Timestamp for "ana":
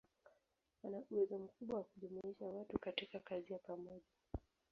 0.83-0.97